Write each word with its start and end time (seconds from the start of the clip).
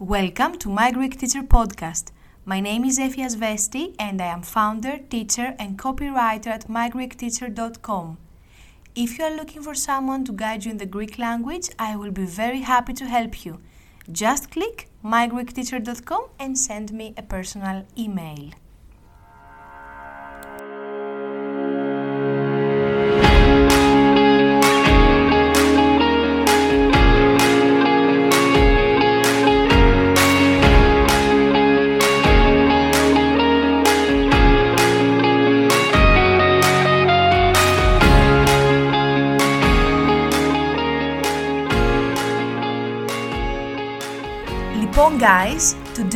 Welcome 0.00 0.56
to 0.60 0.70
My 0.70 0.90
Greek 0.92 1.18
Teacher 1.20 1.42
Podcast. 1.42 2.12
My 2.46 2.58
name 2.58 2.86
is 2.86 2.98
Efia 2.98 3.26
Svesti 3.28 3.94
and 3.98 4.22
I 4.22 4.28
am 4.28 4.40
founder, 4.40 4.96
teacher, 4.96 5.54
and 5.58 5.78
copywriter 5.78 6.46
at 6.46 6.68
mygreekteacher.com. 6.68 8.16
If 8.94 9.18
you 9.18 9.24
are 9.26 9.36
looking 9.36 9.62
for 9.62 9.74
someone 9.74 10.24
to 10.24 10.32
guide 10.32 10.64
you 10.64 10.70
in 10.70 10.78
the 10.78 10.86
Greek 10.86 11.18
language, 11.18 11.68
I 11.78 11.96
will 11.96 12.12
be 12.12 12.24
very 12.24 12.62
happy 12.62 12.94
to 12.94 13.04
help 13.04 13.44
you. 13.44 13.60
Just 14.10 14.50
click 14.50 14.88
mygreekteacher.com 15.04 16.28
and 16.38 16.56
send 16.56 16.94
me 16.94 17.12
a 17.18 17.22
personal 17.22 17.84
email. 17.98 18.52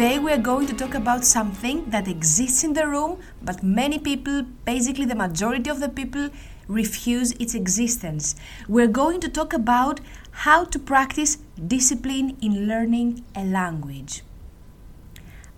Today 0.05 0.19
we 0.19 0.31
are 0.31 0.45
going 0.47 0.67
to 0.67 0.75
talk 0.75 0.93
about 0.93 1.25
something 1.25 1.89
that 1.89 2.07
exists 2.07 2.63
in 2.63 2.75
the 2.75 2.87
room, 2.87 3.19
but 3.41 3.63
many 3.63 3.99
people, 3.99 4.43
basically 4.67 5.07
the 5.07 5.15
majority 5.15 5.71
of 5.71 5.81
the 5.81 5.89
people, 5.89 6.29
refuse 6.69 7.33
its 7.45 7.55
existence. 7.55 8.35
We're 8.69 8.87
going 8.99 9.21
to 9.21 9.31
talk 9.31 9.55
about 9.55 10.01
how 10.45 10.65
to 10.65 10.79
practice 10.79 11.39
discipline 11.67 12.37
in 12.43 12.69
learning 12.69 13.25
a 13.35 13.47
language. 13.47 14.21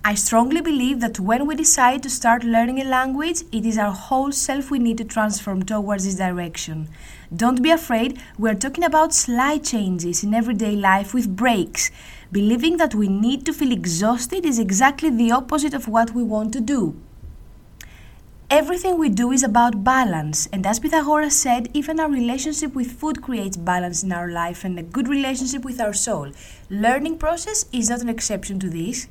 I 0.05 0.15
strongly 0.15 0.61
believe 0.61 1.01
that 1.01 1.19
when 1.19 1.45
we 1.49 1.57
decide 1.57 2.05
to 2.05 2.09
start 2.09 2.45
learning 2.45 2.81
a 2.81 2.85
language, 2.85 3.43
it 3.51 3.67
is 3.67 3.77
our 3.77 3.91
whole 3.91 4.31
self 4.31 4.71
we 4.71 4.79
need 4.79 4.99
to 4.99 5.05
transform 5.05 5.65
towards 5.65 6.05
this 6.05 6.15
direction. 6.15 6.89
Don't 7.35 7.61
be 7.61 7.71
afraid, 7.71 8.21
we're 8.39 8.55
talking 8.55 8.85
about 8.85 9.13
slight 9.13 9.65
changes 9.65 10.23
in 10.23 10.33
everyday 10.33 10.77
life 10.77 11.13
with 11.13 11.35
breaks. 11.35 11.91
Believing 12.31 12.77
that 12.77 12.95
we 12.95 13.09
need 13.09 13.45
to 13.47 13.53
feel 13.53 13.73
exhausted 13.73 14.47
is 14.47 14.61
exactly 14.61 15.11
the 15.11 15.33
opposite 15.33 15.75
of 15.75 15.89
what 15.89 16.15
we 16.15 16.23
want 16.23 16.53
to 16.53 16.61
do. 16.61 16.95
Everything 18.49 18.97
we 18.97 19.09
do 19.09 19.33
is 19.33 19.43
about 19.43 19.83
balance, 19.83 20.47
and 20.53 20.65
as 20.65 20.79
Pythagoras 20.79 21.37
said, 21.37 21.69
even 21.75 21.99
our 21.99 22.09
relationship 22.09 22.77
with 22.77 22.93
food 22.93 23.21
creates 23.21 23.57
balance 23.57 24.05
in 24.05 24.13
our 24.13 24.31
life 24.31 24.63
and 24.63 24.79
a 24.79 24.85
good 24.85 25.09
relationship 25.09 25.65
with 25.65 25.81
our 25.81 25.93
soul. 25.93 26.31
Learning 26.71 27.19
process 27.19 27.67
is 27.73 27.91
not 27.91 28.03
an 28.03 28.09
exception 28.09 28.61
to 28.61 28.71
this. 28.71 29.09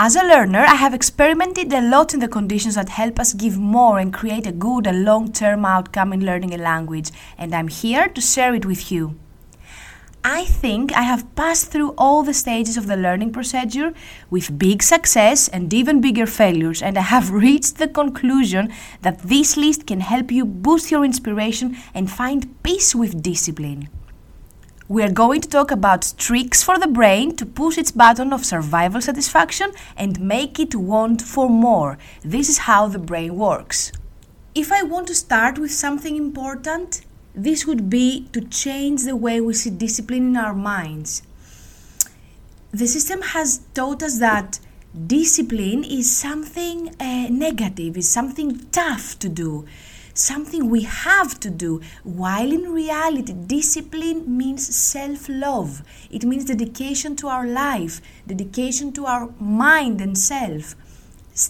As 0.00 0.14
a 0.14 0.22
learner, 0.22 0.60
I 0.60 0.76
have 0.76 0.94
experimented 0.94 1.72
a 1.72 1.80
lot 1.80 2.14
in 2.14 2.20
the 2.20 2.28
conditions 2.28 2.76
that 2.76 2.88
help 2.88 3.18
us 3.18 3.34
give 3.34 3.58
more 3.58 3.98
and 3.98 4.14
create 4.14 4.46
a 4.46 4.52
good 4.52 4.86
and 4.86 5.04
long 5.04 5.32
term 5.32 5.64
outcome 5.64 6.12
in 6.12 6.24
learning 6.24 6.54
a 6.54 6.56
language, 6.56 7.10
and 7.36 7.52
I'm 7.52 7.66
here 7.66 8.06
to 8.06 8.20
share 8.20 8.54
it 8.54 8.64
with 8.64 8.92
you. 8.92 9.18
I 10.22 10.44
think 10.44 10.92
I 10.92 11.02
have 11.02 11.34
passed 11.34 11.72
through 11.72 11.94
all 11.98 12.22
the 12.22 12.32
stages 12.32 12.76
of 12.76 12.86
the 12.86 12.96
learning 12.96 13.32
procedure 13.32 13.92
with 14.30 14.56
big 14.56 14.84
success 14.84 15.48
and 15.48 15.74
even 15.74 16.00
bigger 16.00 16.26
failures, 16.26 16.80
and 16.80 16.96
I 16.96 17.00
have 17.02 17.32
reached 17.44 17.78
the 17.78 17.88
conclusion 17.88 18.72
that 19.02 19.22
this 19.22 19.56
list 19.56 19.88
can 19.88 19.98
help 19.98 20.30
you 20.30 20.44
boost 20.44 20.92
your 20.92 21.04
inspiration 21.04 21.76
and 21.92 22.08
find 22.08 22.62
peace 22.62 22.94
with 22.94 23.20
discipline. 23.20 23.88
We 24.90 25.02
are 25.02 25.12
going 25.12 25.42
to 25.42 25.48
talk 25.50 25.70
about 25.70 26.14
tricks 26.16 26.62
for 26.62 26.78
the 26.78 26.86
brain 26.86 27.36
to 27.36 27.44
push 27.44 27.76
its 27.76 27.90
button 27.90 28.32
of 28.32 28.46
survival 28.46 29.02
satisfaction 29.02 29.72
and 29.98 30.18
make 30.18 30.58
it 30.58 30.74
want 30.74 31.20
for 31.20 31.50
more. 31.50 31.98
This 32.24 32.48
is 32.48 32.60
how 32.60 32.88
the 32.88 32.98
brain 32.98 33.36
works. 33.36 33.92
If 34.54 34.72
I 34.72 34.82
want 34.82 35.08
to 35.08 35.14
start 35.14 35.58
with 35.58 35.72
something 35.72 36.16
important, 36.16 37.02
this 37.34 37.66
would 37.66 37.90
be 37.90 38.28
to 38.32 38.40
change 38.40 39.04
the 39.04 39.14
way 39.14 39.42
we 39.42 39.52
see 39.52 39.68
discipline 39.68 40.28
in 40.28 40.36
our 40.38 40.54
minds. 40.54 41.20
The 42.70 42.86
system 42.86 43.20
has 43.20 43.58
taught 43.74 44.02
us 44.02 44.18
that 44.20 44.58
discipline 45.06 45.84
is 45.84 46.10
something 46.16 46.96
uh, 46.98 47.26
negative, 47.28 47.98
is 47.98 48.08
something 48.08 48.66
tough 48.70 49.18
to 49.18 49.28
do 49.28 49.66
something 50.18 50.68
we 50.68 50.82
have 50.82 51.38
to 51.40 51.50
do, 51.50 51.80
while 52.02 52.52
in 52.52 52.72
reality, 52.72 53.32
discipline 53.32 54.36
means 54.36 54.74
self 54.74 55.28
love. 55.28 55.82
It 56.10 56.24
means 56.24 56.46
dedication 56.46 57.16
to 57.16 57.28
our 57.28 57.46
life, 57.46 58.00
dedication 58.26 58.92
to 58.94 59.06
our 59.06 59.32
mind 59.38 60.00
and 60.00 60.16
self. 60.18 60.74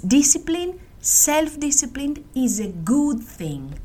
Discipline, 0.06 0.80
self 1.00 1.58
discipline 1.58 2.24
is 2.34 2.60
a 2.60 2.68
good 2.68 3.20
thing. 3.20 3.78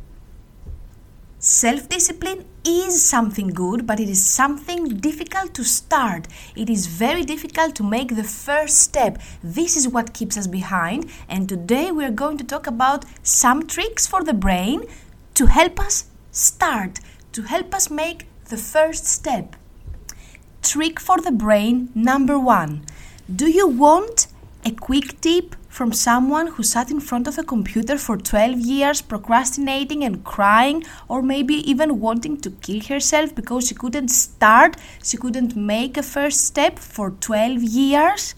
Self 1.46 1.90
discipline 1.90 2.46
is 2.64 3.04
something 3.04 3.50
good, 3.50 3.86
but 3.86 4.00
it 4.00 4.08
is 4.08 4.26
something 4.26 4.86
difficult 5.02 5.54
to 5.56 5.66
start. 5.66 6.26
It 6.56 6.70
is 6.70 6.88
very 6.88 7.26
difficult 7.26 7.76
to 7.76 7.84
make 7.84 8.16
the 8.16 8.24
first 8.24 8.80
step. 8.80 9.18
This 9.44 9.76
is 9.76 9.86
what 9.86 10.14
keeps 10.14 10.38
us 10.38 10.48
behind, 10.48 11.12
and 11.28 11.50
today 11.50 11.92
we 11.92 12.06
are 12.06 12.12
going 12.12 12.38
to 12.38 12.46
talk 12.46 12.66
about 12.66 13.04
some 13.24 13.68
tricks 13.68 14.08
for 14.08 14.24
the 14.24 14.34
brain 14.34 14.86
to 15.34 15.48
help 15.48 15.82
us 15.82 16.06
start, 16.32 17.02
to 17.34 17.42
help 17.42 17.76
us 17.76 17.90
make 17.90 18.26
the 18.46 18.56
first 18.56 19.06
step. 19.06 19.58
Trick 20.62 20.98
for 20.98 21.20
the 21.20 21.34
brain 21.34 21.90
number 21.94 22.40
one 22.40 22.86
Do 23.28 23.50
you 23.50 23.68
want 23.68 24.28
a 24.64 24.72
quick 24.72 25.20
tip 25.20 25.58
from 25.74 25.92
someone 25.92 26.46
who 26.46 26.62
sat 26.62 26.92
in 26.92 27.00
front 27.00 27.28
of 27.28 27.36
a 27.40 27.44
computer 27.44 27.98
for 27.98 28.16
12 28.16 28.60
years 28.60 29.02
procrastinating 29.02 30.04
and 30.04 30.24
crying, 30.24 30.84
or 31.08 31.24
maybe 31.24 31.56
even 31.68 32.00
wanting 32.00 32.40
to 32.40 32.52
kill 32.52 32.80
herself 32.82 33.34
because 33.34 33.68
she 33.68 33.74
couldn't 33.74 34.10
start, 34.10 34.78
she 35.04 35.18
couldn't 35.18 35.56
make 35.56 35.98
a 35.98 36.04
first 36.04 36.46
step 36.46 36.78
for 36.78 37.10
12 37.10 37.64
years? 37.64 38.36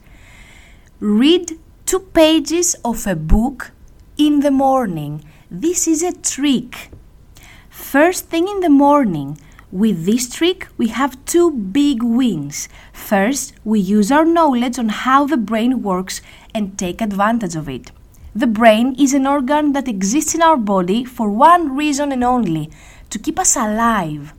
Read 1.01 1.59
two 1.85 1.99
pages 1.99 2.73
of 2.85 3.05
a 3.05 3.17
book 3.17 3.71
in 4.17 4.39
the 4.39 4.51
morning. 4.51 5.21
This 5.51 5.89
is 5.89 6.03
a 6.03 6.13
trick. 6.13 6.89
First 7.69 8.29
thing 8.29 8.47
in 8.47 8.61
the 8.61 8.69
morning, 8.69 9.37
with 9.75 10.05
this 10.05 10.33
trick, 10.33 10.69
we 10.77 10.87
have 10.87 11.17
two 11.25 11.51
big 11.51 12.01
wins. 12.01 12.69
First, 12.93 13.51
we 13.65 13.81
use 13.81 14.09
our 14.09 14.23
knowledge 14.23 14.79
on 14.79 14.87
how 14.87 15.25
the 15.25 15.35
brain 15.35 15.83
works 15.83 16.21
and 16.55 16.79
take 16.79 17.01
advantage 17.01 17.55
of 17.55 17.69
it. 17.69 17.91
The 18.33 18.47
brain 18.47 18.95
is 18.97 19.13
an 19.13 19.27
organ 19.27 19.73
that 19.73 19.87
exists 19.87 20.33
in 20.33 20.41
our 20.41 20.57
body 20.57 21.05
for 21.05 21.29
one 21.29 21.75
reason 21.75 22.11
and 22.11 22.23
only 22.23 22.71
to 23.09 23.19
keep 23.19 23.37
us 23.37 23.55
alive. 23.55 24.33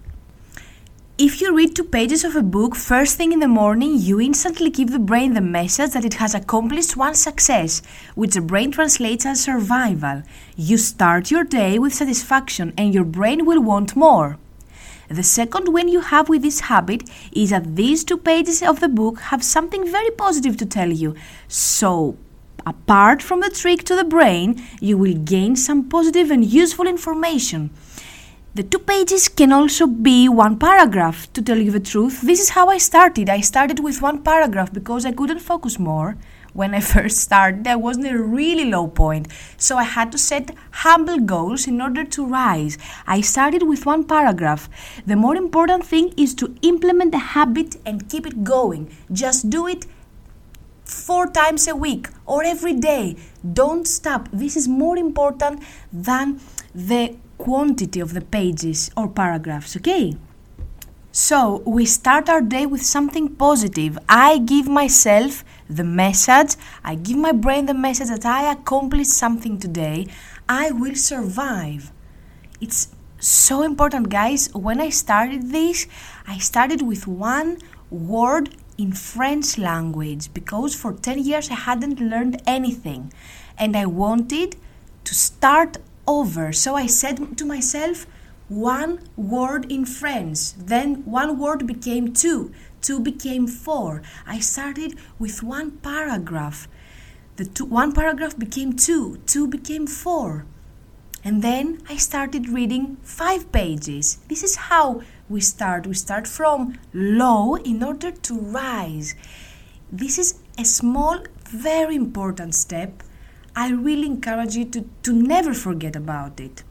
If 1.19 1.41
you 1.41 1.57
read 1.57 1.75
two 1.75 1.85
pages 1.85 2.25
of 2.25 2.37
a 2.37 2.43
book 2.43 2.77
first 2.77 3.17
thing 3.17 3.33
in 3.33 3.41
the 3.41 3.49
morning, 3.49 3.97
you 3.97 4.21
instantly 4.21 4.69
give 4.69 4.91
the 4.91 4.99
brain 4.99 5.33
the 5.33 5.41
message 5.41 5.93
that 5.93 6.05
it 6.05 6.15
has 6.15 6.35
accomplished 6.35 6.95
one 6.95 7.15
success, 7.15 7.81
which 8.15 8.35
the 8.35 8.43
brain 8.43 8.71
translates 8.71 9.25
as 9.25 9.43
survival. 9.43 10.23
You 10.57 10.77
start 10.77 11.31
your 11.31 11.45
day 11.45 11.79
with 11.79 11.95
satisfaction 11.95 12.75
and 12.77 12.93
your 12.93 13.05
brain 13.05 13.47
will 13.47 13.63
want 13.63 13.97
more. 13.97 14.37
The 15.09 15.23
second 15.23 15.73
win 15.73 15.89
you 15.89 16.01
have 16.01 16.29
with 16.29 16.43
this 16.43 16.61
habit 16.61 17.09
is 17.33 17.51
that 17.51 17.77
these 17.77 18.03
two 18.03 18.17
pages 18.17 18.63
of 18.63 18.81
the 18.81 18.89
book 18.89 19.21
have 19.21 19.45
something 19.45 19.91
very 19.91 20.11
positive 20.11 20.57
to 20.57 20.67
tell 20.67 20.91
you. 20.91 21.15
So, 21.49 22.17
apart 22.67 23.23
from 23.23 23.41
the 23.41 23.51
trick 23.51 23.85
to 23.85 23.95
the 23.95 24.05
brain, 24.05 24.63
you 24.81 24.99
will 24.99 25.15
gain 25.15 25.55
some 25.55 25.89
positive 25.89 26.31
and 26.31 26.45
useful 26.45 26.87
information. 26.87 27.71
The 28.55 28.63
two 28.63 28.79
pages 28.79 29.29
can 29.29 29.53
also 29.53 29.87
be 29.87 30.29
one 30.29 30.59
paragraph. 30.59 31.33
To 31.35 31.43
tell 31.43 31.59
you 31.59 31.71
the 31.71 31.79
truth, 31.79 32.23
this 32.23 32.41
is 32.41 32.51
how 32.51 32.69
I 32.69 32.79
started. 32.79 33.29
I 33.29 33.43
started 33.43 33.81
with 33.81 34.03
one 34.03 34.23
paragraph 34.23 34.73
because 34.73 35.05
I 35.05 35.13
couldn't 35.13 35.41
focus 35.41 35.79
more 35.79 36.17
when 36.57 36.75
I 36.75 36.81
first 36.95 37.19
started, 37.19 37.65
there 37.65 37.79
wasn't 37.79 38.07
a 38.09 38.19
really 38.19 38.65
low 38.65 38.89
point. 38.89 39.29
So 39.57 39.77
I 39.77 39.85
had 39.85 40.11
to 40.13 40.19
set 40.19 40.51
humble 40.71 41.19
goals 41.19 41.67
in 41.67 41.81
order 41.81 42.05
to 42.05 42.27
rise. 42.27 42.79
I 43.07 43.21
started 43.21 43.63
with 43.63 43.87
one 43.87 44.05
paragraph. 44.05 44.69
The 45.07 45.17
more 45.17 45.37
important 45.37 45.85
thing 45.85 46.15
is 46.17 46.35
to 46.37 46.55
implement 46.63 47.13
the 47.13 47.19
habit 47.19 47.77
and 47.85 48.09
keep 48.09 48.27
it 48.27 48.43
going. 48.45 48.91
Just 49.13 49.51
do 49.51 49.67
it 49.67 49.87
four 50.85 51.27
times 51.27 51.69
a 51.69 51.77
week 51.77 52.09
or 52.25 52.45
every 52.45 52.75
day. 52.75 53.17
Don't 53.53 53.87
stop. 53.87 54.29
This 54.33 54.57
is 54.57 54.67
more 54.69 54.97
important 54.97 55.63
than 55.93 56.41
the 56.75 57.17
quantity 57.39 58.01
of 58.01 58.15
the 58.15 58.21
pages 58.21 58.91
or 58.97 59.09
paragraphs, 59.09 59.77
okay? 59.77 60.17
So, 61.19 61.63
we 61.65 61.87
start 61.87 62.29
our 62.29 62.43
day 62.43 62.67
with 62.67 62.85
something 62.85 63.37
positive. 63.37 63.99
I 64.07 64.37
give 64.37 64.69
myself 64.69 65.45
the 65.67 65.83
message, 65.83 66.57
I 66.85 66.95
give 66.95 67.17
my 67.17 67.33
brain 67.33 67.65
the 67.65 67.73
message 67.73 68.09
that 68.09 68.27
I 68.27 68.53
accomplished 68.53 69.13
something 69.13 69.59
today, 69.59 70.09
I 70.47 70.73
will 70.73 70.95
survive. 70.95 71.91
It's 72.61 72.89
so 73.19 73.63
important, 73.63 74.11
guys. 74.11 74.51
When 74.53 74.79
I 74.79 74.91
started 74.91 75.53
this, 75.53 75.87
I 76.27 76.37
started 76.37 76.83
with 76.83 77.07
one 77.07 77.61
word 77.89 78.55
in 78.77 78.93
French 78.93 79.57
language 79.57 80.35
because 80.35 80.75
for 80.75 80.93
10 80.93 81.21
years 81.21 81.51
I 81.51 81.55
hadn't 81.55 81.99
learned 81.99 82.43
anything 82.47 83.11
and 83.57 83.75
I 83.75 83.87
wanted 83.87 84.57
to 85.05 85.15
start 85.15 85.79
over. 86.07 86.53
So 86.53 86.75
I 86.75 86.85
said 86.85 87.39
to 87.39 87.47
myself, 87.47 88.07
one 88.49 89.01
word 89.17 89.71
in 89.71 89.85
French, 89.85 90.53
then 90.55 91.05
one 91.05 91.39
word 91.39 91.67
became 91.67 92.13
two, 92.13 92.53
two 92.81 93.01
became 93.01 93.47
four. 93.47 94.03
I 94.27 94.39
started 94.39 94.95
with 95.19 95.43
one 95.43 95.73
paragraph. 95.79 96.69
The 97.37 97.45
two, 97.45 97.65
one 97.65 97.93
paragraph 97.93 98.39
became 98.39 98.75
two, 98.75 99.19
two 99.27 99.47
became 99.49 99.87
four. 99.87 100.47
And 101.25 101.43
then 101.43 101.83
I 101.89 101.97
started 101.97 102.49
reading 102.49 102.99
five 103.03 103.51
pages. 103.51 104.19
This 104.29 104.45
is 104.45 104.55
how 104.57 105.03
we 105.29 105.41
start. 105.41 105.87
We 105.87 105.95
start 105.95 106.29
from 106.29 106.79
low 106.95 107.57
in 107.57 107.83
order 107.83 108.13
to 108.13 108.39
rise. 108.39 109.17
This 109.91 110.19
is 110.19 110.39
a 110.57 110.65
small, 110.65 111.19
very 111.45 111.97
important 111.97 112.55
step. 112.55 113.03
I 113.57 113.71
really 113.71 114.07
encourage 114.07 114.55
you 114.55 114.67
to, 114.67 114.85
to 115.03 115.13
never 115.13 115.53
forget 115.53 115.97
about 115.97 116.39
it. 116.39 116.63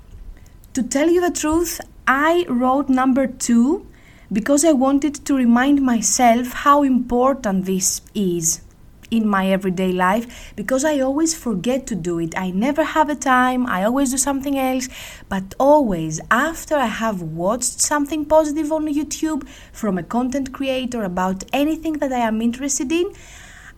To 0.76 0.84
tell 0.84 1.10
you 1.10 1.22
the 1.22 1.32
truth, 1.32 1.80
I 2.06 2.46
wrote 2.50 2.90
number 2.90 3.28
two 3.28 3.88
because 4.30 4.66
I 4.66 4.74
wanted 4.74 5.16
to 5.26 5.34
remind 5.34 5.82
myself 5.82 6.52
how 6.52 6.84
important 6.84 7.64
this 7.64 8.02
is 8.14 8.60
in 9.10 9.26
my 9.26 9.50
everyday 9.50 9.94
life 9.94 10.52
because 10.58 10.84
I 10.84 11.00
always 11.00 11.34
forget 11.34 11.88
to 11.88 11.96
do 11.96 12.20
it. 12.20 12.38
I 12.38 12.52
never 12.52 12.84
have 12.84 13.10
a 13.10 13.16
time, 13.16 13.66
I 13.68 13.86
always 13.86 14.12
do 14.12 14.18
something 14.18 14.60
else, 14.60 14.90
but 15.30 15.56
always 15.58 16.20
after 16.30 16.76
I 16.76 16.88
have 16.88 17.22
watched 17.22 17.80
something 17.80 18.26
positive 18.26 18.70
on 18.74 18.86
YouTube 18.88 19.48
from 19.72 19.98
a 19.98 20.04
content 20.04 20.52
creator 20.52 21.06
about 21.06 21.46
anything 21.54 22.00
that 22.00 22.12
I 22.12 22.20
am 22.20 22.42
interested 22.42 22.92
in, 22.92 23.14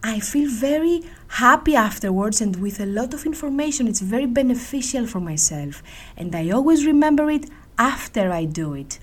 I 0.04 0.20
feel 0.20 0.50
very 0.50 1.02
happy 1.28 1.76
afterwards 1.76 2.40
and 2.40 2.56
with 2.58 2.80
a 2.80 2.86
lot 2.86 3.14
of 3.16 3.26
information. 3.26 3.88
It's 3.88 4.00
very 4.00 4.28
beneficial 4.28 5.08
for 5.08 5.20
myself, 5.20 5.82
and 6.16 6.36
I 6.36 6.52
always 6.52 6.86
remember 6.86 7.32
it 7.32 7.50
after 7.80 8.32
I 8.32 8.46
do 8.46 8.76
it. 8.76 9.00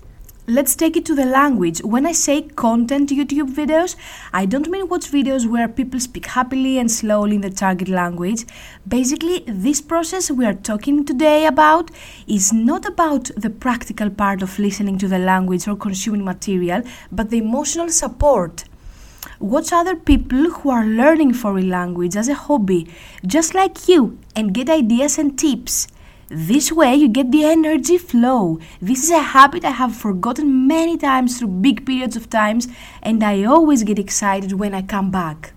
Let's 0.46 0.76
take 0.76 0.96
it 0.96 1.05
to 1.06 1.14
the 1.14 1.25
language. 1.25 1.82
When 1.82 2.06
I 2.06 2.12
say 2.12 2.43
content 2.43 3.08
YouTube 3.11 3.55
videos, 3.55 3.96
I 4.32 4.44
don't 4.46 4.69
mean 4.69 4.88
watch 4.88 5.11
videos 5.11 5.50
where 5.50 5.67
people 5.69 5.99
speak 5.99 6.26
happily 6.26 6.79
and 6.79 6.91
slowly 6.91 7.37
in 7.37 7.41
the 7.41 7.50
target 7.50 7.88
language. 7.88 8.44
Basically, 8.87 9.43
this 9.49 9.81
process 9.81 10.31
we 10.31 10.44
are 10.44 10.55
talking 10.55 11.05
today 11.05 11.46
about 11.46 11.91
is 12.26 12.52
not 12.52 12.85
about 12.85 13.31
the 13.37 13.50
practical 13.50 14.11
part 14.11 14.43
of 14.43 14.58
listening 14.58 14.99
to 14.99 15.08
the 15.08 15.19
language 15.19 15.67
or 15.67 15.76
consuming 15.76 16.25
material, 16.25 16.82
but 17.11 17.31
the 17.31 17.38
emotional 17.38 17.88
support. 17.88 18.64
Watch 19.41 19.73
other 19.73 19.97
people 19.97 20.50
who 20.50 20.71
are 20.71 20.85
learning 20.85 21.35
foreign 21.35 21.69
language 21.69 22.17
as 22.17 22.29
a 22.29 22.35
hobby, 22.35 22.88
just 23.26 23.55
like 23.55 23.88
you, 23.88 24.19
and 24.35 24.55
get 24.55 24.69
ideas 24.71 25.19
and 25.19 25.38
tips. 25.38 25.88
This 26.29 26.73
way, 26.73 26.94
you 26.94 27.09
get 27.09 27.31
the 27.31 27.44
energy 27.44 27.99
flow. 27.99 28.59
This 28.81 29.05
is 29.05 29.11
a 29.11 29.21
habit 29.21 29.65
I 29.65 29.71
have 29.71 29.94
forgotten 29.94 30.67
many 30.67 30.97
times 30.97 31.38
through 31.38 31.49
big 31.49 31.85
periods 31.85 32.17
of 32.17 32.31
times, 32.31 32.69
and 33.03 33.23
I 33.23 33.44
always 33.44 33.82
get 33.82 33.99
excited 33.99 34.53
when 34.53 34.75
I 34.75 34.82
come 34.82 35.11
back. 35.11 35.53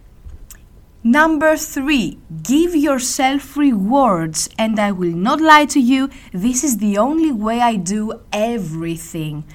Number 1.04 1.56
three, 1.56 2.20
give 2.44 2.76
yourself 2.76 3.56
rewards. 3.56 4.50
And 4.58 4.78
I 4.78 4.92
will 4.92 5.16
not 5.16 5.40
lie 5.40 5.66
to 5.68 5.80
you, 5.80 6.10
this 6.34 6.66
is 6.66 6.80
the 6.80 6.98
only 6.98 7.32
way 7.32 7.62
I 7.62 7.78
do 7.78 8.20
everything. 8.34 9.46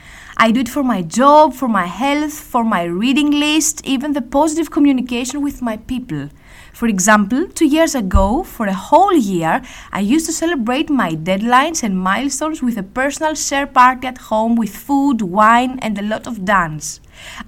I 0.43 0.51
do 0.51 0.59
it 0.59 0.69
for 0.69 0.83
my 0.83 1.03
job, 1.03 1.55
for 1.55 1.69
my 1.69 1.87
health, 1.87 2.33
for 2.33 2.65
my 2.65 2.83
reading 2.83 3.31
list, 3.31 3.81
even 3.87 4.13
the 4.13 4.21
positive 4.21 4.73
communication 4.73 5.41
with 5.41 5.63
my 5.63 5.77
people. 5.77 6.31
For 6.73 6.89
example, 6.89 7.47
two 7.47 7.67
years 7.67 7.95
ago, 7.95 8.43
for 8.43 8.67
a 8.67 8.75
whole 8.75 9.15
year, 9.15 9.63
I 9.93 10.01
used 10.01 10.27
to 10.27 10.33
celebrate 10.33 10.91
my 10.91 11.13
deadlines 11.13 11.85
and 11.85 11.97
milestones 11.97 12.61
with 12.61 12.77
a 12.77 12.83
personal 12.83 13.37
share 13.37 13.69
party 13.69 14.09
at 14.09 14.19
home 14.19 14.57
with 14.57 14.75
food, 14.75 15.23
wine, 15.23 15.79
and 15.79 15.97
a 15.97 16.03
lot 16.03 16.27
of 16.27 16.45
dance. 16.45 17.01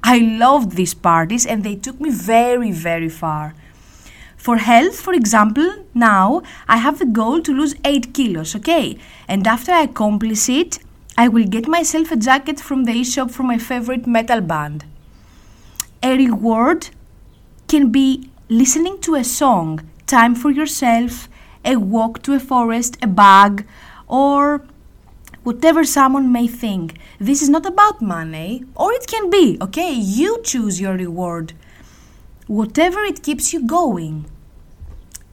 I 0.04 0.18
loved 0.18 0.76
these 0.76 0.94
parties 0.94 1.44
and 1.44 1.64
they 1.64 1.74
took 1.74 2.00
me 2.00 2.10
very, 2.10 2.70
very 2.70 3.08
far. 3.08 3.56
For 4.36 4.58
health, 4.58 5.00
for 5.00 5.14
example, 5.14 5.84
now 5.94 6.42
I 6.68 6.76
have 6.76 7.00
the 7.00 7.06
goal 7.06 7.40
to 7.40 7.52
lose 7.52 7.74
8 7.84 8.14
kilos, 8.14 8.54
okay? 8.54 8.98
And 9.26 9.48
after 9.48 9.72
I 9.72 9.82
accomplish 9.82 10.48
it, 10.48 10.78
I 11.16 11.28
will 11.28 11.44
get 11.44 11.68
myself 11.68 12.10
a 12.10 12.16
jacket 12.16 12.58
from 12.58 12.84
the 12.84 12.92
e-shop 12.92 13.30
from 13.30 13.46
my 13.46 13.58
favorite 13.58 14.04
metal 14.04 14.40
band. 14.40 14.84
A 16.02 16.16
reward 16.16 16.88
can 17.68 17.92
be 17.92 18.28
listening 18.48 18.98
to 19.02 19.14
a 19.14 19.22
song, 19.22 19.88
time 20.06 20.34
for 20.34 20.50
yourself, 20.50 21.28
a 21.64 21.76
walk 21.76 22.22
to 22.24 22.34
a 22.34 22.40
forest, 22.40 22.98
a 23.00 23.06
bag, 23.06 23.64
or 24.08 24.66
whatever 25.44 25.84
someone 25.84 26.32
may 26.32 26.48
think. 26.48 26.98
This 27.20 27.42
is 27.42 27.48
not 27.48 27.64
about 27.64 28.02
money, 28.02 28.64
or 28.74 28.92
it 28.92 29.06
can 29.06 29.30
be, 29.30 29.56
okay? 29.62 29.92
You 29.92 30.40
choose 30.42 30.80
your 30.80 30.94
reward. 30.94 31.52
Whatever 32.48 33.04
it 33.04 33.22
keeps 33.22 33.52
you 33.52 33.64
going. 33.66 34.26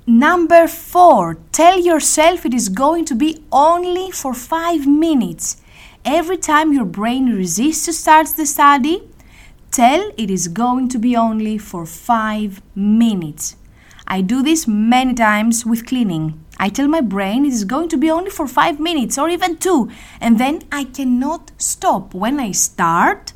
Number 0.07 0.67
four, 0.67 1.37
tell 1.51 1.79
yourself 1.79 2.45
it 2.45 2.53
is 2.53 2.69
going 2.69 3.05
to 3.05 3.15
be 3.15 3.43
only 3.51 4.11
for 4.11 4.33
five 4.33 4.87
minutes. 4.87 5.57
Every 6.03 6.37
time 6.37 6.73
your 6.73 6.85
brain 6.85 7.35
resists 7.35 7.85
to 7.85 7.93
start 7.93 8.27
the 8.29 8.45
study, 8.45 9.03
Tell 9.71 10.11
it 10.17 10.29
is 10.29 10.49
going 10.49 10.89
to 10.89 10.99
be 10.99 11.15
only 11.15 11.57
for 11.57 11.85
5 11.85 12.61
minutes. 12.75 13.55
I 14.05 14.19
do 14.19 14.43
this 14.43 14.67
many 14.67 15.13
times 15.13 15.65
with 15.65 15.85
cleaning. 15.85 16.43
I 16.57 16.67
tell 16.67 16.89
my 16.89 16.99
brain 16.99 17.45
it 17.45 17.53
is 17.53 17.63
going 17.63 17.87
to 17.87 17.97
be 17.97 18.11
only 18.11 18.31
for 18.31 18.47
5 18.47 18.81
minutes 18.81 19.17
or 19.17 19.29
even 19.29 19.55
2, 19.55 19.89
and 20.19 20.37
then 20.37 20.63
I 20.73 20.83
cannot 20.83 21.51
stop. 21.57 22.13
When 22.13 22.37
I 22.37 22.51
start, 22.51 23.31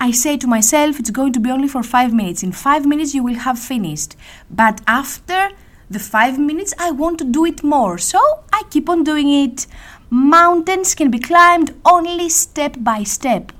I 0.00 0.12
say 0.12 0.36
to 0.36 0.46
myself 0.46 1.00
it's 1.00 1.10
going 1.10 1.32
to 1.32 1.40
be 1.40 1.50
only 1.50 1.66
for 1.66 1.82
5 1.82 2.14
minutes. 2.14 2.44
In 2.44 2.52
5 2.52 2.86
minutes, 2.86 3.14
you 3.14 3.24
will 3.24 3.34
have 3.34 3.58
finished. 3.58 4.14
But 4.48 4.80
after 4.86 5.50
the 5.90 5.98
5 5.98 6.38
minutes, 6.38 6.72
I 6.78 6.92
want 6.92 7.18
to 7.18 7.24
do 7.24 7.44
it 7.44 7.64
more, 7.64 7.98
so 7.98 8.20
I 8.52 8.62
keep 8.70 8.88
on 8.88 9.02
doing 9.02 9.28
it. 9.28 9.66
Mountains 10.08 10.94
can 10.94 11.10
be 11.10 11.18
climbed 11.18 11.74
only 11.84 12.28
step 12.28 12.76
by 12.78 13.02
step. 13.02 13.52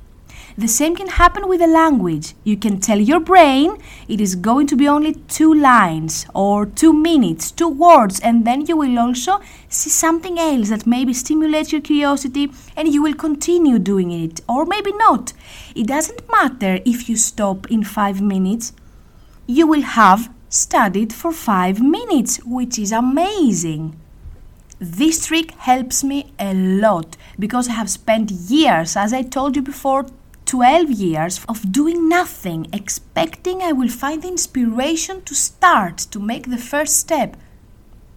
The 0.58 0.66
same 0.66 0.96
can 0.96 1.06
happen 1.06 1.46
with 1.46 1.62
a 1.62 1.68
language. 1.68 2.34
You 2.42 2.56
can 2.56 2.80
tell 2.80 2.98
your 2.98 3.20
brain 3.20 3.76
it 4.08 4.20
is 4.20 4.34
going 4.34 4.66
to 4.66 4.74
be 4.74 4.88
only 4.88 5.14
two 5.14 5.54
lines 5.54 6.26
or 6.34 6.66
two 6.66 6.92
minutes, 6.92 7.52
two 7.52 7.68
words, 7.68 8.18
and 8.18 8.44
then 8.44 8.66
you 8.66 8.76
will 8.76 8.98
also 8.98 9.38
see 9.68 9.88
something 9.88 10.36
else 10.36 10.70
that 10.70 10.84
maybe 10.84 11.14
stimulates 11.14 11.70
your 11.70 11.80
curiosity 11.80 12.50
and 12.76 12.92
you 12.92 13.00
will 13.00 13.14
continue 13.14 13.78
doing 13.78 14.10
it, 14.10 14.40
or 14.48 14.66
maybe 14.66 14.90
not. 14.94 15.32
It 15.76 15.86
doesn't 15.86 16.28
matter 16.28 16.80
if 16.84 17.08
you 17.08 17.14
stop 17.16 17.70
in 17.70 17.84
five 17.84 18.20
minutes, 18.20 18.72
you 19.46 19.64
will 19.64 19.82
have 19.82 20.28
studied 20.48 21.12
for 21.12 21.30
five 21.30 21.80
minutes, 21.80 22.38
which 22.44 22.80
is 22.80 22.90
amazing. 22.90 23.96
This 24.80 25.26
trick 25.26 25.52
helps 25.52 26.02
me 26.02 26.32
a 26.38 26.52
lot 26.52 27.16
because 27.38 27.68
I 27.68 27.72
have 27.72 27.90
spent 27.90 28.32
years, 28.32 28.96
as 28.96 29.12
I 29.12 29.22
told 29.22 29.54
you 29.54 29.62
before, 29.62 30.06
12 30.48 30.90
years 30.92 31.44
of 31.46 31.70
doing 31.70 32.08
nothing, 32.08 32.66
expecting 32.72 33.60
I 33.60 33.72
will 33.72 33.90
find 33.90 34.22
the 34.22 34.28
inspiration 34.28 35.20
to 35.24 35.34
start, 35.34 35.98
to 36.10 36.18
make 36.18 36.48
the 36.48 36.56
first 36.56 36.96
step. 36.96 37.36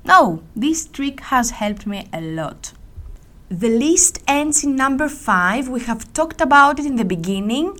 No, 0.06 0.42
this 0.56 0.86
trick 0.86 1.20
has 1.24 1.52
helped 1.52 1.86
me 1.86 2.08
a 2.14 2.22
lot. 2.22 2.72
The 3.50 3.68
list 3.68 4.20
ends 4.30 4.64
in 4.64 4.78
number 4.78 5.10
5. 5.10 5.68
We 5.68 5.82
have 5.82 6.14
talked 6.14 6.40
about 6.40 6.80
it 6.80 6.86
in 6.86 6.96
the 6.96 7.04
beginning. 7.04 7.78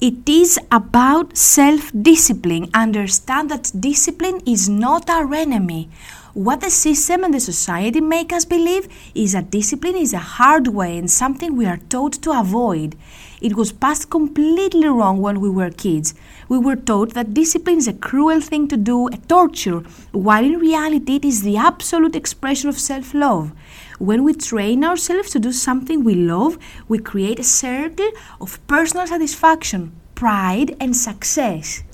It 0.00 0.28
is 0.28 0.58
about 0.72 1.36
self 1.36 1.92
discipline. 1.94 2.70
Understand 2.74 3.48
that 3.52 3.70
discipline 3.78 4.40
is 4.44 4.68
not 4.68 5.08
our 5.08 5.32
enemy. 5.32 5.88
What 6.34 6.62
the 6.62 6.70
system 6.70 7.22
and 7.22 7.32
the 7.32 7.38
society 7.38 8.00
make 8.00 8.32
us 8.32 8.44
believe 8.44 8.88
is 9.14 9.34
that 9.34 9.52
discipline 9.52 9.94
is 9.94 10.12
a 10.12 10.18
hard 10.18 10.66
way 10.66 10.98
and 10.98 11.08
something 11.08 11.54
we 11.54 11.64
are 11.64 11.76
taught 11.76 12.14
to 12.22 12.32
avoid. 12.32 12.96
It 13.40 13.54
was 13.54 13.70
passed 13.70 14.10
completely 14.10 14.88
wrong 14.88 15.20
when 15.20 15.40
we 15.40 15.48
were 15.48 15.70
kids. 15.70 16.12
We 16.48 16.58
were 16.58 16.74
taught 16.74 17.14
that 17.14 17.34
discipline 17.34 17.78
is 17.78 17.86
a 17.86 17.92
cruel 17.92 18.40
thing 18.40 18.66
to 18.66 18.76
do, 18.76 19.06
a 19.06 19.16
torture, 19.28 19.84
while 20.10 20.44
in 20.44 20.58
reality 20.58 21.14
it 21.14 21.24
is 21.24 21.42
the 21.42 21.56
absolute 21.56 22.16
expression 22.16 22.68
of 22.68 22.80
self 22.80 23.14
love. 23.14 23.52
When 24.00 24.24
we 24.24 24.34
train 24.34 24.82
ourselves 24.82 25.30
to 25.30 25.38
do 25.38 25.52
something 25.52 26.02
we 26.02 26.16
love, 26.16 26.58
we 26.88 26.98
create 26.98 27.38
a 27.38 27.44
circle 27.44 28.10
of 28.40 28.58
personal 28.66 29.06
satisfaction, 29.06 29.92
pride, 30.16 30.74
and 30.80 30.96
success. 30.96 31.84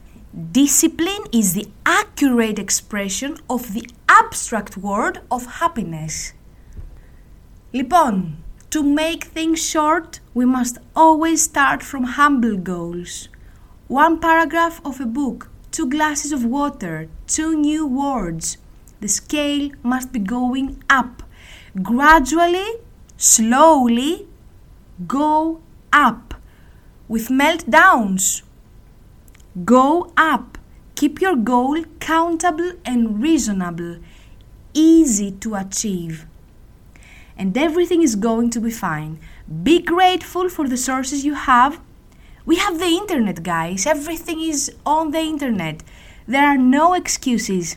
Discipline 0.51 1.25
is 1.31 1.53
the 1.53 1.67
accurate 1.85 2.59
expression 2.59 3.37
of 3.49 3.73
the 3.73 3.87
abstract 4.09 4.77
word 4.77 5.21
of 5.31 5.59
happiness. 5.59 6.33
Λοιπόν, 7.73 8.33
to 8.69 8.83
make 8.83 9.25
things 9.25 9.65
short, 9.65 10.19
we 10.33 10.45
must 10.45 10.77
always 10.95 11.43
start 11.43 11.81
from 11.81 12.03
humble 12.03 12.57
goals. 12.57 13.29
one 13.87 14.19
paragraph 14.19 14.81
of 14.83 14.99
a 14.99 15.05
book, 15.05 15.49
two 15.71 15.87
glasses 15.87 16.31
of 16.31 16.43
water, 16.43 17.07
two 17.27 17.55
new 17.55 17.85
words. 17.85 18.57
The 18.99 19.07
scale 19.07 19.69
must 19.83 20.11
be 20.11 20.19
going 20.19 20.83
up. 20.89 21.21
Gradually, 21.81 22.65
slowly, 23.17 24.27
go 25.05 25.61
up. 25.93 26.33
With 27.07 27.29
meltdowns, 27.29 28.41
go 29.64 30.12
up. 30.16 30.58
Keep 30.94 31.20
your 31.20 31.36
goal 31.36 31.84
countable 31.98 32.72
and 32.84 33.22
reasonable, 33.22 33.98
easy 34.74 35.30
to 35.32 35.54
achieve. 35.54 36.26
And 37.36 37.56
everything 37.56 38.02
is 38.02 38.16
going 38.16 38.50
to 38.50 38.60
be 38.60 38.70
fine. 38.70 39.18
Be 39.62 39.80
grateful 39.80 40.48
for 40.50 40.68
the 40.68 40.76
sources 40.76 41.24
you 41.24 41.34
have. 41.34 41.80
We 42.44 42.56
have 42.56 42.78
the 42.78 42.86
internet, 42.86 43.42
guys. 43.42 43.86
Everything 43.86 44.40
is 44.40 44.70
on 44.84 45.12
the 45.12 45.20
internet. 45.20 45.82
There 46.26 46.46
are 46.46 46.58
no 46.58 46.94
excuses. 46.94 47.76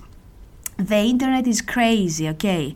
The 0.77 0.97
internet 0.97 1.47
is 1.47 1.61
crazy, 1.61 2.27
okay? 2.29 2.75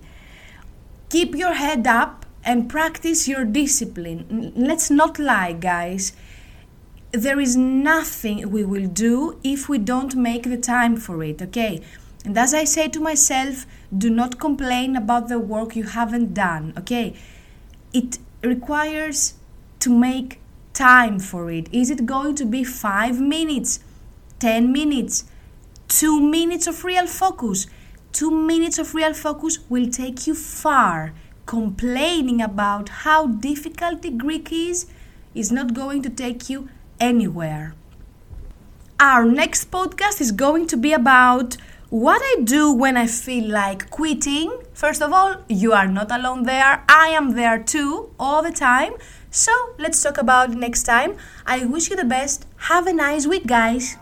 Keep 1.10 1.36
your 1.36 1.54
head 1.54 1.86
up 1.88 2.25
and 2.44 2.70
practice 2.70 3.27
your 3.27 3.44
discipline. 3.44 4.54
Let's 4.56 4.89
not 4.89 5.20
lie, 5.20 5.54
guys. 5.54 6.13
There 7.11 7.39
is 7.39 7.55
nothing 7.55 8.51
we 8.51 8.65
will 8.65 8.87
do 8.87 9.39
if 9.41 9.69
we 9.69 9.77
don't 9.77 10.13
make 10.15 10.43
the 10.43 10.57
time 10.57 10.97
for 10.97 11.23
it, 11.23 11.41
okay? 11.41 11.81
And 12.25 12.37
as 12.37 12.53
I 12.53 12.65
say 12.65 12.89
to 12.89 12.99
myself, 12.99 13.65
do 13.97 14.09
not 14.09 14.39
complain 14.39 14.97
about 14.97 15.29
the 15.29 15.39
work 15.39 15.75
you 15.75 15.83
haven't 15.83 16.33
done, 16.33 16.73
okay? 16.77 17.15
It 17.93 18.19
requires 18.43 19.35
to 19.79 19.89
make 19.89 20.41
time 20.73 21.19
for 21.19 21.49
it. 21.49 21.69
Is 21.71 21.89
it 21.89 22.05
going 22.05 22.35
to 22.35 22.45
be 22.45 22.65
five 22.65 23.21
minutes, 23.21 23.79
10 24.39 24.73
minutes, 24.73 25.23
two 25.87 26.19
minutes 26.19 26.67
of 26.67 26.83
real 26.83 27.07
focus? 27.07 27.67
Two 28.11 28.31
minutes 28.31 28.77
of 28.79 28.93
real 28.93 29.13
focus 29.13 29.59
will 29.69 29.89
take 29.89 30.27
you 30.27 30.35
far. 30.35 31.13
Complaining 31.45 32.41
about 32.41 32.89
how 32.89 33.27
difficult 33.27 34.01
the 34.01 34.11
Greek 34.11 34.51
is 34.51 34.87
is 35.33 35.51
not 35.53 35.73
going 35.73 36.01
to 36.01 36.09
take 36.09 36.49
you 36.49 36.67
anywhere. 37.00 37.75
Our 39.00 39.25
next 39.25 39.70
podcast 39.70 40.22
is 40.22 40.32
going 40.32 40.68
to 40.68 40.77
be 40.77 40.94
about 40.94 41.58
what 41.89 42.22
I 42.22 42.42
do 42.44 42.72
when 42.72 42.98
I 42.98 43.08
feel 43.08 43.50
like 43.50 43.89
quitting. 43.89 44.51
First 44.74 45.01
of 45.01 45.13
all, 45.13 45.36
you 45.48 45.72
are 45.74 45.88
not 45.88 46.12
alone 46.12 46.44
there. 46.44 46.84
I 46.89 47.10
am 47.10 47.32
there 47.36 47.62
too, 47.62 48.12
all 48.20 48.42
the 48.42 48.51
time. 48.51 48.94
So 49.30 49.51
let's 49.77 50.01
talk 50.01 50.18
about 50.18 50.51
next 50.51 50.84
time. 50.84 51.16
I 51.46 51.66
wish 51.66 51.89
you 51.89 51.96
the 51.96 52.04
best. 52.06 52.46
Have 52.70 52.88
a 52.88 52.94
nice 52.94 53.27
week, 53.27 53.46
guys. 53.48 53.98